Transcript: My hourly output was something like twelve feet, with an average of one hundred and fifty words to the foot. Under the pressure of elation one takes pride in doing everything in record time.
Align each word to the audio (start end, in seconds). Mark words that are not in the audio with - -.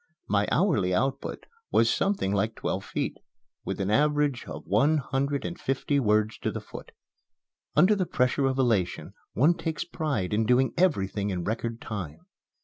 My 0.27 0.47
hourly 0.51 0.95
output 0.95 1.45
was 1.69 1.87
something 1.93 2.33
like 2.33 2.55
twelve 2.55 2.83
feet, 2.83 3.19
with 3.63 3.79
an 3.79 3.91
average 3.91 4.47
of 4.47 4.65
one 4.65 4.97
hundred 4.97 5.45
and 5.45 5.59
fifty 5.61 5.99
words 5.99 6.39
to 6.39 6.49
the 6.49 6.59
foot. 6.59 6.91
Under 7.75 7.93
the 7.93 8.07
pressure 8.07 8.47
of 8.47 8.57
elation 8.57 9.13
one 9.33 9.53
takes 9.53 9.83
pride 9.85 10.33
in 10.33 10.47
doing 10.47 10.73
everything 10.75 11.29
in 11.29 11.43
record 11.43 11.79
time. 11.81 12.25